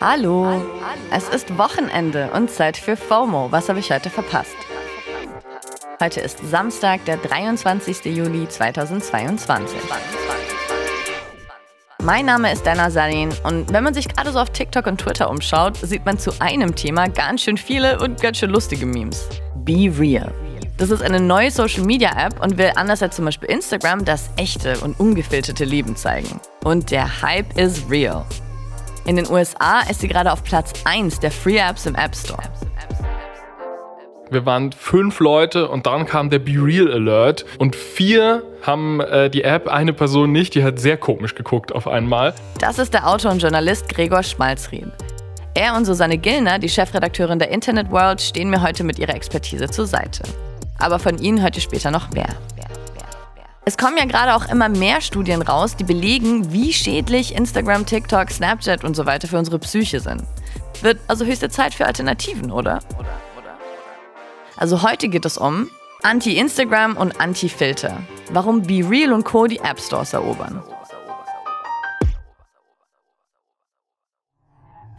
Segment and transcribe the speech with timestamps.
[0.00, 0.64] Hallo.
[1.10, 3.50] Es ist Wochenende und Zeit für FOMO.
[3.50, 4.54] Was habe ich heute verpasst?
[6.00, 8.04] Heute ist Samstag, der 23.
[8.04, 9.76] Juli 2022.
[12.00, 15.28] Mein Name ist Dana Salin und wenn man sich gerade so auf TikTok und Twitter
[15.28, 19.28] umschaut, sieht man zu einem Thema ganz schön viele und ganz schön lustige Memes.
[19.64, 20.32] Be Real.
[20.76, 24.30] Das ist eine neue Social Media App und will anders als zum Beispiel Instagram das
[24.36, 26.40] echte und ungefilterte Leben zeigen.
[26.62, 28.24] Und der Hype is real.
[29.08, 32.42] In den USA ist sie gerade auf Platz 1 der Free Apps im App Store.
[34.28, 39.30] Wir waren fünf Leute und dann kam der Be Real Alert und vier haben äh,
[39.30, 42.34] die App, eine Person nicht, die hat sehr komisch geguckt auf einmal.
[42.60, 44.92] Das ist der Autor und Journalist Gregor Schmalzrien.
[45.54, 49.70] Er und Susanne Gillner, die Chefredakteurin der Internet World, stehen mir heute mit ihrer Expertise
[49.70, 50.22] zur Seite.
[50.78, 52.28] Aber von ihnen hört ihr später noch mehr.
[53.68, 58.30] Es kommen ja gerade auch immer mehr Studien raus, die belegen, wie schädlich Instagram, TikTok,
[58.30, 60.22] Snapchat und so weiter für unsere Psyche sind.
[60.80, 62.78] Wird also höchste Zeit für Alternativen, oder?
[64.56, 65.68] Also heute geht es um
[66.02, 68.00] Anti-Instagram und Anti-Filter.
[68.30, 69.46] Warum Be Real und Co.
[69.46, 70.62] die App Stores erobern.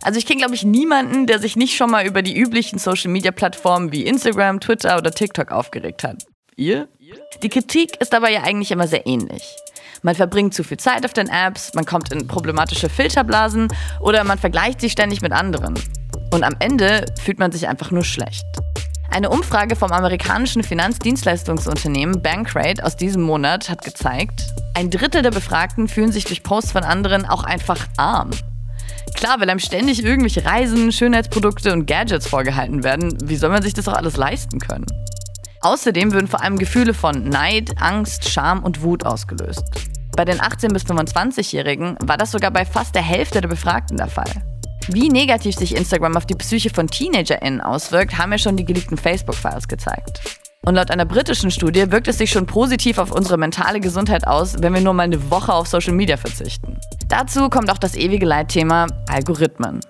[0.03, 3.91] Also ich kenne, glaube ich, niemanden, der sich nicht schon mal über die üblichen Social-Media-Plattformen
[3.91, 6.23] wie Instagram, Twitter oder TikTok aufgeregt hat.
[6.59, 6.89] Ihr?
[7.41, 9.55] Die Kritik ist aber ja eigentlich immer sehr ähnlich.
[10.01, 13.69] Man verbringt zu viel Zeit auf den Apps, man kommt in problematische Filterblasen
[14.01, 15.75] oder man vergleicht sich ständig mit anderen.
[16.31, 18.43] Und am Ende fühlt man sich einfach nur schlecht.
[19.09, 24.43] Eine Umfrage vom amerikanischen Finanzdienstleistungsunternehmen Bankrate aus diesem Monat hat gezeigt,
[24.75, 28.31] ein Drittel der Befragten fühlen sich durch Posts von anderen auch einfach arm.
[29.15, 33.73] Klar, weil einem ständig irgendwelche Reisen, Schönheitsprodukte und Gadgets vorgehalten werden, wie soll man sich
[33.73, 34.85] das auch alles leisten können?
[35.61, 39.63] Außerdem würden vor allem Gefühle von Neid, Angst, Scham und Wut ausgelöst.
[40.15, 44.07] Bei den 18- bis 25-Jährigen war das sogar bei fast der Hälfte der Befragten der
[44.07, 44.31] Fall.
[44.87, 48.97] Wie negativ sich Instagram auf die Psyche von TeenagerInnen auswirkt, haben ja schon die geleakten
[48.97, 50.21] Facebook-Files gezeigt.
[50.65, 54.61] Und laut einer britischen Studie wirkt es sich schon positiv auf unsere mentale Gesundheit aus,
[54.61, 56.79] wenn wir nur mal eine Woche auf Social Media verzichten.
[57.07, 59.81] Dazu kommt auch das ewige Leitthema Algorithmen.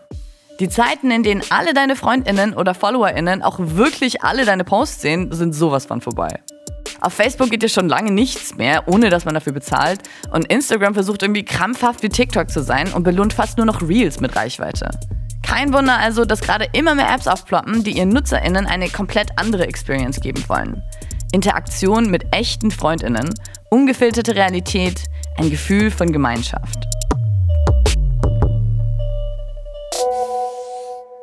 [0.59, 5.31] Die Zeiten, in denen alle deine FreundInnen oder FollowerInnen auch wirklich alle deine Posts sehen,
[5.31, 6.41] sind sowas von vorbei.
[6.99, 10.01] Auf Facebook geht ja schon lange nichts mehr, ohne dass man dafür bezahlt.
[10.31, 14.19] Und Instagram versucht irgendwie krampfhaft wie TikTok zu sein und belohnt fast nur noch Reels
[14.19, 14.89] mit Reichweite.
[15.43, 19.65] Kein Wunder also, dass gerade immer mehr Apps aufploppen, die ihren NutzerInnen eine komplett andere
[19.65, 20.83] Experience geben wollen.
[21.31, 23.33] Interaktion mit echten FreundInnen,
[23.69, 25.03] ungefilterte Realität,
[25.37, 26.85] ein Gefühl von Gemeinschaft.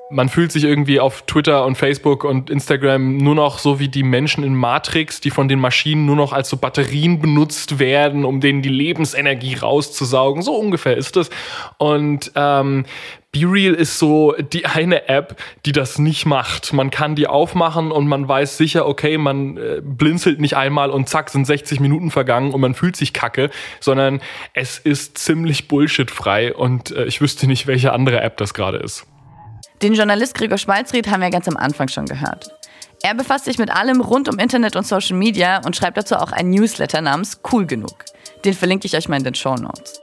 [0.09, 4.05] Man fühlt sich irgendwie auf Twitter und Facebook und Instagram nur noch so wie die
[4.05, 8.41] Menschen in Matrix, die von den Maschinen nur noch als so Batterien benutzt werden, um
[8.41, 10.43] denen die Lebensenergie rauszusaugen.
[10.43, 11.29] So ungefähr ist es.
[11.79, 12.85] Und ähm,
[13.33, 16.73] BeReal ist so die eine App, die das nicht macht.
[16.73, 21.09] Man kann die aufmachen und man weiß sicher, okay, man äh, blinzelt nicht einmal und
[21.09, 23.51] zack, sind 60 Minuten vergangen und man fühlt sich kacke,
[23.81, 24.21] sondern
[24.55, 29.07] es ist ziemlich bullshitfrei und äh, ich wüsste nicht, welche andere App das gerade ist.
[29.83, 32.51] Den Journalist Gregor Schmalzried haben wir ganz am Anfang schon gehört.
[33.03, 36.33] Er befasst sich mit allem rund um Internet und Social Media und schreibt dazu auch
[36.33, 38.05] ein Newsletter namens Cool Genug.
[38.45, 40.01] Den verlinke ich euch mal in den Show Notes.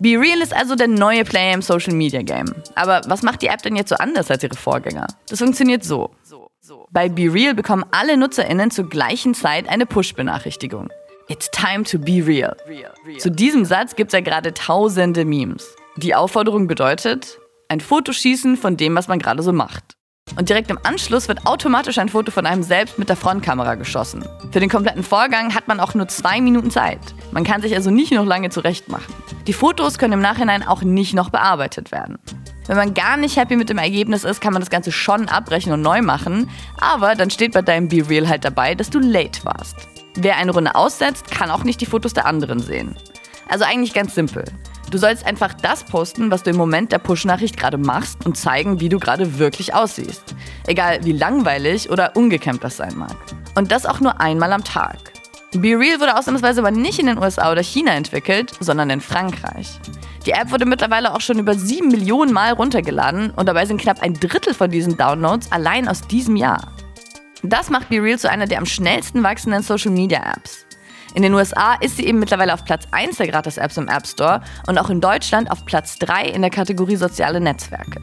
[0.00, 2.52] Be Real ist also der neue Player im Social Media Game.
[2.74, 5.06] Aber was macht die App denn jetzt so anders als ihre Vorgänger?
[5.28, 6.10] Das funktioniert so.
[6.90, 10.88] Bei Be Real bekommen alle NutzerInnen zur gleichen Zeit eine Push-Benachrichtigung.
[11.28, 12.56] It's time to be real.
[13.18, 15.76] Zu diesem Satz gibt es ja gerade tausende Memes.
[15.96, 17.38] Die Aufforderung bedeutet,
[17.72, 19.96] ein Foto schießen von dem, was man gerade so macht.
[20.36, 24.24] Und direkt im Anschluss wird automatisch ein Foto von einem selbst mit der Frontkamera geschossen.
[24.50, 27.00] Für den kompletten Vorgang hat man auch nur zwei Minuten Zeit.
[27.32, 29.14] Man kann sich also nicht noch lange zurechtmachen.
[29.46, 32.18] Die Fotos können im Nachhinein auch nicht noch bearbeitet werden.
[32.66, 35.72] Wenn man gar nicht happy mit dem Ergebnis ist, kann man das Ganze schon abbrechen
[35.72, 39.44] und neu machen, aber dann steht bei deinem Be Real halt dabei, dass du late
[39.44, 39.76] warst.
[40.14, 42.96] Wer eine Runde aussetzt, kann auch nicht die Fotos der anderen sehen.
[43.48, 44.44] Also eigentlich ganz simpel.
[44.92, 48.78] Du sollst einfach das posten, was du im Moment der Push-Nachricht gerade machst und zeigen,
[48.78, 50.34] wie du gerade wirklich aussiehst.
[50.66, 53.16] Egal wie langweilig oder ungekämmt das sein mag.
[53.54, 54.98] Und das auch nur einmal am Tag.
[55.52, 59.80] Be Real wurde ausnahmsweise aber nicht in den USA oder China entwickelt, sondern in Frankreich.
[60.26, 64.02] Die App wurde mittlerweile auch schon über 7 Millionen Mal runtergeladen und dabei sind knapp
[64.02, 66.70] ein Drittel von diesen Downloads allein aus diesem Jahr.
[67.42, 70.66] Das macht Be Real zu einer der am schnellsten wachsenden Social Media Apps.
[71.14, 74.40] In den USA ist sie eben mittlerweile auf Platz 1 der Gratis-Apps im App Store
[74.66, 78.00] und auch in Deutschland auf Platz 3 in der Kategorie soziale Netzwerke.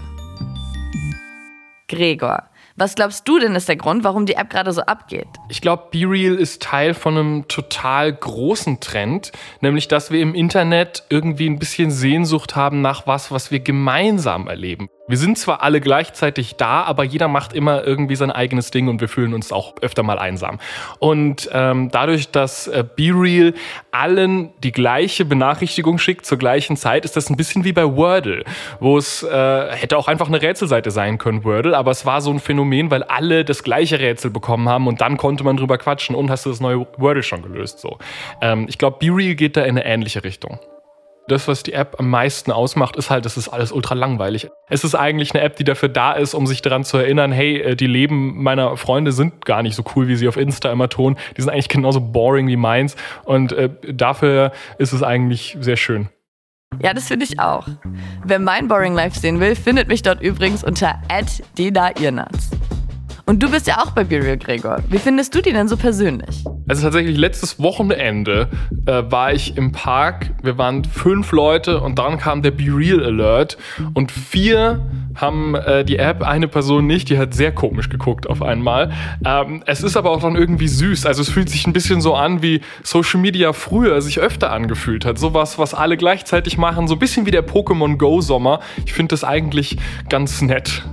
[1.88, 2.44] Gregor,
[2.76, 5.28] Was glaubst du denn ist der Grund, warum die App gerade so abgeht?
[5.50, 11.04] Ich glaube, BeReal ist Teil von einem total großen Trend, nämlich dass wir im Internet
[11.10, 14.88] irgendwie ein bisschen Sehnsucht haben nach was, was wir gemeinsam erleben.
[15.10, 19.02] Wir sind zwar alle gleichzeitig da, aber jeder macht immer irgendwie sein eigenes Ding und
[19.02, 20.60] wir fühlen uns auch öfter mal einsam.
[21.00, 23.56] Und ähm, dadurch, dass äh, BeReal
[23.90, 28.44] allen die gleiche Benachrichtigung schickt zur gleichen Zeit, ist das ein bisschen wie bei Wordle,
[28.80, 32.30] wo es äh, hätte auch einfach eine Rätselseite sein können, Wordle, aber es war so
[32.30, 36.16] ein Phänomen, weil alle das gleiche Rätsel bekommen haben und dann konnte man drüber quatschen
[36.16, 37.80] und hast du das neue Wordle schon gelöst.
[37.80, 37.98] So,
[38.42, 40.60] ähm, ich glaube, BeReal geht da in eine ähnliche Richtung
[41.30, 44.50] das, was die App am meisten ausmacht, ist halt, es ist alles ultra langweilig.
[44.68, 47.62] Es ist eigentlich eine App, die dafür da ist, um sich daran zu erinnern, hey,
[47.62, 50.90] äh, die Leben meiner Freunde sind gar nicht so cool, wie sie auf Insta immer
[50.90, 51.18] tun.
[51.38, 52.96] Die sind eigentlich genauso boring wie meins.
[53.24, 56.10] Und äh, dafür ist es eigentlich sehr schön.
[56.82, 57.68] Ja, das finde ich auch.
[58.24, 61.02] Wer mein Boring Life sehen will, findet mich dort übrigens unter
[61.58, 62.52] @dina_irnatz.
[63.30, 64.80] Und du bist ja auch bei BeReal, Gregor.
[64.90, 66.44] Wie findest du die denn so persönlich?
[66.68, 68.50] Also tatsächlich letztes Wochenende
[68.88, 70.32] äh, war ich im Park.
[70.42, 73.60] Wir waren fünf Leute und dann kam der BeReal Alert
[73.94, 74.84] und vier
[75.14, 78.94] haben äh, die App, eine Person nicht, die hat sehr komisch geguckt auf einmal.
[79.24, 81.06] Ähm, es ist aber auch dann irgendwie süß.
[81.06, 85.06] Also es fühlt sich ein bisschen so an, wie Social Media früher sich öfter angefühlt
[85.06, 85.20] hat.
[85.20, 88.60] Sowas, was alle gleichzeitig machen, so ein bisschen wie der Pokémon Go Sommer.
[88.88, 89.78] Ich finde das eigentlich
[90.10, 90.84] ganz nett.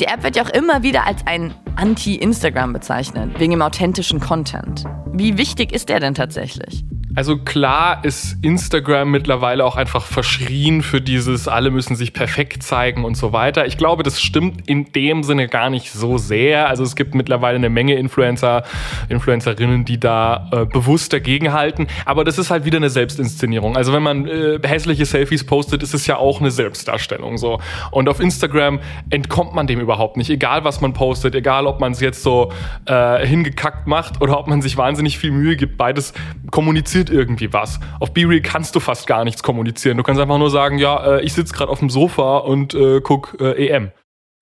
[0.00, 4.84] Die App wird ja auch immer wieder als ein Anti-Instagram bezeichnet, wegen dem authentischen Content.
[5.12, 6.84] Wie wichtig ist der denn tatsächlich?
[7.18, 13.04] Also klar ist Instagram mittlerweile auch einfach verschrien für dieses, alle müssen sich perfekt zeigen
[13.04, 13.66] und so weiter.
[13.66, 16.68] Ich glaube, das stimmt in dem Sinne gar nicht so sehr.
[16.68, 18.62] Also es gibt mittlerweile eine Menge Influencer,
[19.08, 21.88] Influencerinnen, die da äh, bewusst dagegenhalten.
[22.04, 23.76] Aber das ist halt wieder eine Selbstinszenierung.
[23.76, 27.58] Also wenn man äh, hässliche Selfies postet, ist es ja auch eine Selbstdarstellung so.
[27.90, 28.78] Und auf Instagram
[29.10, 30.30] entkommt man dem überhaupt nicht.
[30.30, 32.52] Egal was man postet, egal ob man es jetzt so
[32.86, 36.14] äh, hingekackt macht oder ob man sich wahnsinnig viel Mühe gibt, beides
[36.52, 37.80] kommuniziert passiert irgendwie was.
[38.00, 39.96] Auf BeReal kannst du fast gar nichts kommunizieren.
[39.96, 43.00] Du kannst einfach nur sagen, ja, äh, ich sitze gerade auf dem Sofa und äh,
[43.02, 43.90] guck äh, EM.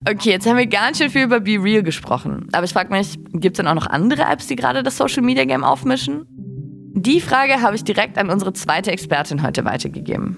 [0.07, 2.47] Okay, jetzt haben wir ganz schön viel über BeReal gesprochen.
[2.51, 5.23] Aber ich frage mich, gibt es denn auch noch andere Apps, die gerade das Social
[5.23, 6.25] Media Game aufmischen?
[6.93, 10.37] Die Frage habe ich direkt an unsere zweite Expertin heute weitergegeben.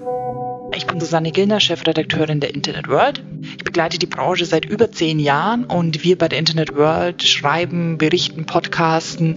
[0.75, 3.23] Ich bin Susanne Gillner, Chefredakteurin der Internet World.
[3.57, 7.97] Ich begleite die Branche seit über zehn Jahren und wir bei der Internet World schreiben,
[7.97, 9.35] berichten, podcasten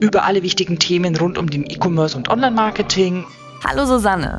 [0.00, 3.24] über alle wichtigen Themen rund um den E-Commerce und Online-Marketing.
[3.66, 4.38] Hallo Susanne.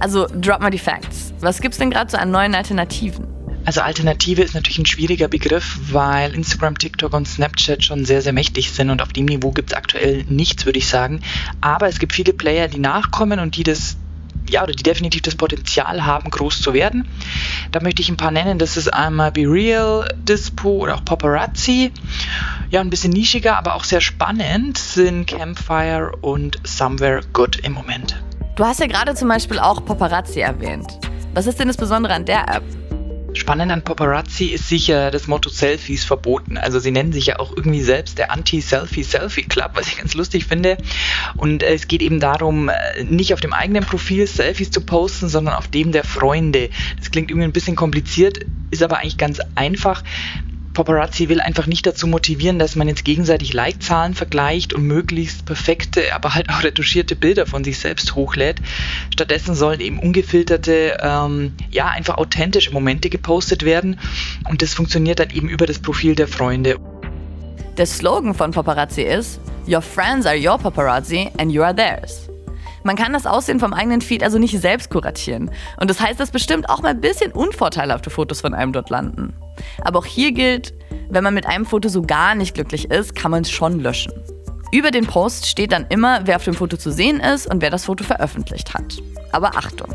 [0.00, 1.32] Also drop mal die Facts.
[1.40, 3.26] Was gibt's denn gerade so an neuen Alternativen?
[3.64, 8.32] Also Alternative ist natürlich ein schwieriger Begriff, weil Instagram, TikTok und Snapchat schon sehr, sehr
[8.32, 11.20] mächtig sind und auf dem Niveau gibt es aktuell nichts, würde ich sagen.
[11.60, 13.96] Aber es gibt viele Player, die nachkommen und die das
[14.50, 17.08] ja, oder die definitiv das Potenzial haben, groß zu werden.
[17.72, 18.58] Da möchte ich ein paar nennen.
[18.58, 21.92] Das ist einmal Be Real, Dispo oder auch Paparazzi.
[22.70, 28.20] Ja, ein bisschen nischiger, aber auch sehr spannend sind Campfire und Somewhere Good im Moment.
[28.56, 30.98] Du hast ja gerade zum Beispiel auch Paparazzi erwähnt.
[31.34, 32.85] Was ist denn das Besondere an der App?
[33.34, 36.56] Spannend an Paparazzi ist sicher das Motto Selfies verboten.
[36.56, 40.78] Also sie nennen sich ja auch irgendwie selbst der Anti-Selfie-Selfie-Club, was ich ganz lustig finde.
[41.36, 45.28] Und äh, es geht eben darum, äh, nicht auf dem eigenen Profil Selfies zu posten,
[45.28, 46.70] sondern auf dem der Freunde.
[46.98, 50.02] Das klingt irgendwie ein bisschen kompliziert, ist aber eigentlich ganz einfach.
[50.76, 56.14] Paparazzi will einfach nicht dazu motivieren, dass man jetzt gegenseitig Like-Zahlen vergleicht und möglichst perfekte,
[56.14, 58.58] aber halt auch retuschierte Bilder von sich selbst hochlädt.
[59.10, 63.98] Stattdessen sollen eben ungefilterte, ähm, ja, einfach authentische Momente gepostet werden
[64.50, 66.76] und das funktioniert dann eben über das Profil der Freunde.
[67.78, 72.28] Der Slogan von Paparazzi ist: Your friends are your paparazzi and you are theirs.
[72.84, 75.50] Man kann das Aussehen vom eigenen Feed also nicht selbst kuratieren.
[75.80, 79.32] Und das heißt, dass bestimmt auch mal ein bisschen unvorteilhafte Fotos von einem dort landen.
[79.82, 80.74] Aber auch hier gilt,
[81.08, 84.12] wenn man mit einem Foto so gar nicht glücklich ist, kann man es schon löschen.
[84.72, 87.70] Über den Post steht dann immer, wer auf dem Foto zu sehen ist und wer
[87.70, 88.98] das Foto veröffentlicht hat.
[89.32, 89.94] Aber Achtung!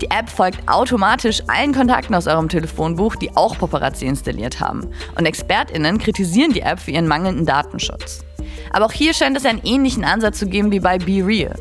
[0.00, 4.88] Die App folgt automatisch allen Kontakten aus eurem Telefonbuch, die auch Paparazzi installiert haben.
[5.18, 8.24] Und ExpertInnen kritisieren die App für ihren mangelnden Datenschutz.
[8.72, 11.54] Aber auch hier scheint es einen ähnlichen Ansatz zu geben wie bei Be Real.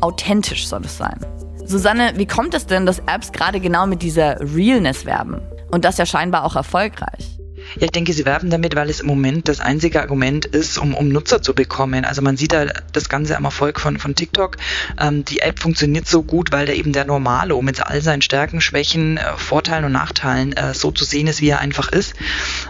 [0.00, 1.18] Authentisch soll es sein.
[1.64, 5.40] Susanne, wie kommt es denn, dass Apps gerade genau mit dieser Realness werben?
[5.72, 7.38] Und das ja scheinbar auch erfolgreich.
[7.76, 10.94] Ja, ich denke, sie werben damit, weil es im Moment das einzige Argument ist, um,
[10.94, 12.04] um Nutzer zu bekommen.
[12.04, 14.58] Also man sieht da das Ganze am Erfolg von, von TikTok.
[15.00, 18.20] Ähm, die App funktioniert so gut, weil da eben der Normale, um mit all seinen
[18.20, 22.14] Stärken, Schwächen, äh, Vorteilen und Nachteilen äh, so zu sehen ist, wie er einfach ist.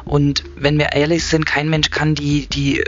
[0.04, 2.84] Und wenn wir ehrlich sind, kein Mensch kann die, die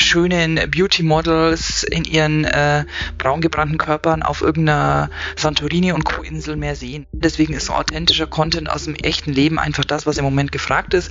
[0.00, 2.84] schönen Beauty-Models in ihren äh,
[3.18, 7.06] braun gebrannten Körpern auf irgendeiner Santorini- und Co-Insel mehr sehen.
[7.12, 10.94] Deswegen ist so authentischer Content aus dem echten Leben einfach das, was im Moment gefragt
[10.94, 11.10] ist.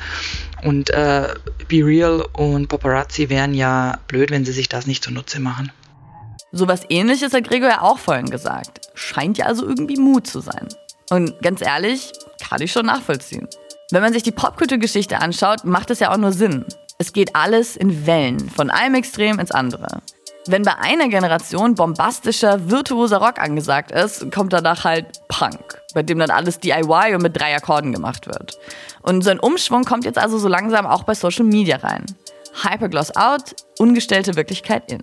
[0.64, 1.34] Und äh,
[1.68, 5.72] Be Real und Paparazzi wären ja blöd, wenn sie sich das nicht zunutze machen.
[6.52, 8.90] Sowas ähnliches hat Gregor ja auch vorhin gesagt.
[8.96, 10.68] Scheint ja also irgendwie Mut zu sein.
[11.12, 12.12] Und ganz ehrlich,
[12.48, 13.48] kann ich schon nachvollziehen.
[13.92, 16.66] Wenn man sich die Popkulturgeschichte anschaut, macht es ja auch nur Sinn.
[17.02, 20.02] Es geht alles in Wellen, von einem Extrem ins andere.
[20.48, 26.20] Wenn bei einer Generation bombastischer, virtuoser Rock angesagt ist, kommt danach halt Punk, bei dem
[26.20, 28.60] dann alles DIY und mit drei Akkorden gemacht wird.
[29.02, 32.06] Und so ein Umschwung kommt jetzt also so langsam auch bei Social Media rein.
[32.64, 35.02] Hypergloss out, ungestellte Wirklichkeit in.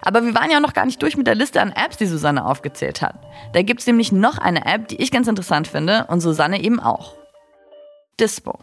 [0.00, 2.46] Aber wir waren ja noch gar nicht durch mit der Liste an Apps, die Susanne
[2.46, 3.16] aufgezählt hat.
[3.52, 6.80] Da gibt es nämlich noch eine App, die ich ganz interessant finde und Susanne eben
[6.80, 7.12] auch.
[8.18, 8.58] Dispo.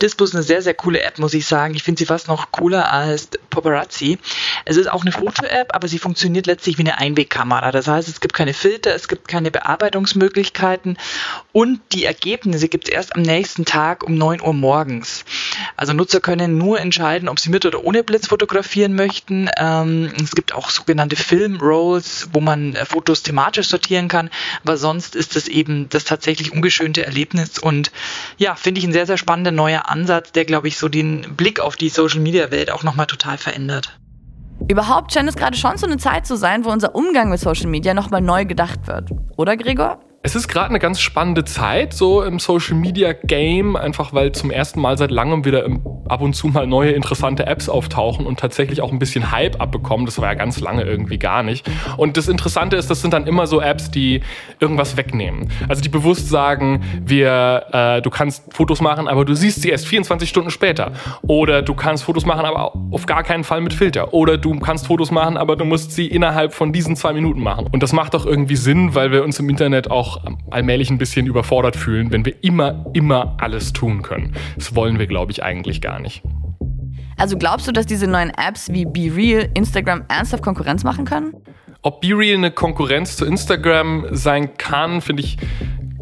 [0.00, 1.74] Dispo ist eine sehr, sehr coole App, muss ich sagen.
[1.74, 4.18] Ich finde sie fast noch cooler als Paparazzi.
[4.64, 7.72] Es ist auch eine Foto-App, aber sie funktioniert letztlich wie eine Einwegkamera.
[7.72, 10.98] Das heißt, es gibt keine Filter, es gibt keine Bearbeitungsmöglichkeiten
[11.50, 15.24] und die Ergebnisse gibt es erst am nächsten Tag um 9 Uhr morgens.
[15.76, 19.50] Also Nutzer können nur entscheiden, ob sie mit oder ohne Blitz fotografieren möchten.
[19.56, 24.30] Ähm, es gibt auch sogenannte Film-Rolls, wo man äh, Fotos thematisch sortieren kann,
[24.62, 27.90] aber sonst ist es eben das tatsächlich ungeschönte Erlebnis und
[28.36, 31.60] ja, finde ich ein sehr, sehr spannender neuer Ansatz, der, glaube ich, so den Blick
[31.60, 33.98] auf die Social-Media-Welt auch nochmal total verändert.
[34.68, 37.68] Überhaupt scheint es gerade schon so eine Zeit zu sein, wo unser Umgang mit Social
[37.68, 39.10] Media nochmal neu gedacht wird.
[39.36, 40.00] Oder, Gregor?
[40.20, 44.50] Es ist gerade eine ganz spannende Zeit, so im Social Media Game, einfach weil zum
[44.50, 45.64] ersten Mal seit langem wieder
[46.08, 50.06] ab und zu mal neue interessante Apps auftauchen und tatsächlich auch ein bisschen Hype abbekommen.
[50.06, 51.70] Das war ja ganz lange irgendwie gar nicht.
[51.96, 54.22] Und das Interessante ist, das sind dann immer so Apps, die
[54.58, 55.52] irgendwas wegnehmen.
[55.68, 59.86] Also die bewusst sagen, wir, äh, du kannst Fotos machen, aber du siehst sie erst
[59.86, 60.92] 24 Stunden später.
[61.22, 64.12] Oder du kannst Fotos machen, aber auf gar keinen Fall mit Filter.
[64.12, 67.68] Oder du kannst Fotos machen, aber du musst sie innerhalb von diesen zwei Minuten machen.
[67.70, 70.98] Und das macht doch irgendwie Sinn, weil wir uns im Internet auch auch allmählich ein
[70.98, 74.32] bisschen überfordert fühlen, wenn wir immer, immer alles tun können.
[74.56, 76.22] Das wollen wir, glaube ich, eigentlich gar nicht.
[77.16, 81.34] Also glaubst du, dass diese neuen Apps wie Be Real Instagram ernsthaft Konkurrenz machen können?
[81.82, 85.36] Ob Be Real eine Konkurrenz zu Instagram sein kann, finde ich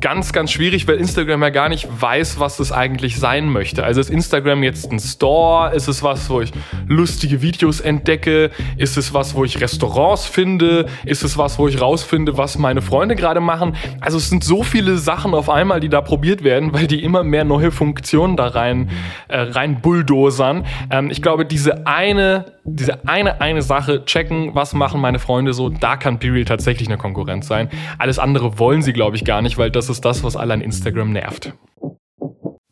[0.06, 3.82] ganz, ganz schwierig, weil Instagram ja gar nicht weiß, was es eigentlich sein möchte.
[3.82, 5.74] Also ist Instagram jetzt ein Store?
[5.74, 6.52] Ist es was, wo ich
[6.86, 8.52] lustige Videos entdecke?
[8.76, 10.86] Ist es was, wo ich Restaurants finde?
[11.04, 13.74] Ist es was, wo ich rausfinde, was meine Freunde gerade machen?
[14.00, 17.24] Also es sind so viele Sachen auf einmal, die da probiert werden, weil die immer
[17.24, 18.90] mehr neue Funktionen da rein,
[19.26, 20.66] äh, rein bulldozern.
[20.88, 25.68] Ähm, ich glaube, diese eine, diese eine, eine Sache, checken, was machen meine Freunde so,
[25.68, 27.70] da kann Perial tatsächlich eine Konkurrenz sein.
[27.98, 30.54] Alles andere wollen sie, glaube ich, gar nicht, weil das das ist das, was alle
[30.54, 31.54] an Instagram nervt.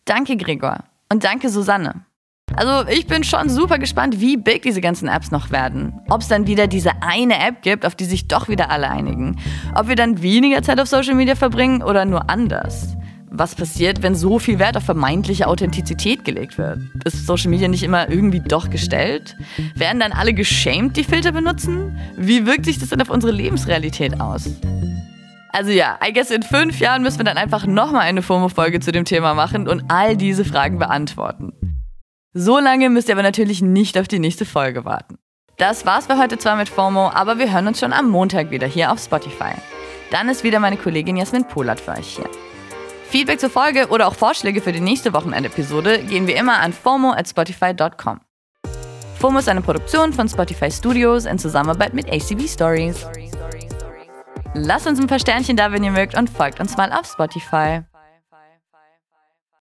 [0.04, 0.84] Danke, Gregor.
[1.10, 2.04] Und danke, Susanne.
[2.54, 5.94] Also ich bin schon super gespannt, wie big diese ganzen Apps noch werden.
[6.10, 9.40] Ob es dann wieder diese eine App gibt, auf die sich doch wieder alle einigen.
[9.74, 12.94] Ob wir dann weniger Zeit auf Social Media verbringen oder nur anders.
[13.30, 16.78] Was passiert, wenn so viel Wert auf vermeintliche Authentizität gelegt wird?
[17.04, 19.36] Ist Social Media nicht immer irgendwie doch gestellt?
[19.74, 21.98] Werden dann alle geschämt, die Filter benutzen?
[22.16, 24.50] Wie wirkt sich das dann auf unsere Lebensrealität aus?
[25.54, 28.90] Also ja, I guess in fünf Jahren müssen wir dann einfach nochmal eine FOMO-Folge zu
[28.90, 31.52] dem Thema machen und all diese Fragen beantworten.
[32.32, 35.16] So lange müsst ihr aber natürlich nicht auf die nächste Folge warten.
[35.56, 38.66] Das war's für heute zwar mit FOMO, aber wir hören uns schon am Montag wieder
[38.66, 39.52] hier auf Spotify.
[40.11, 42.28] Dann ist wieder meine Kollegin Jasmin Polat für euch hier.
[43.08, 47.12] Feedback zur Folge oder auch Vorschläge für die nächste Wochenende-Episode gehen wir immer an FOMO
[47.12, 48.20] at spotify.com.
[49.20, 53.06] FOMO ist eine Produktion von Spotify Studios in Zusammenarbeit mit ACB Stories.
[54.56, 57.82] Lasst uns ein paar Sternchen da, wenn ihr mögt und folgt uns mal auf Spotify.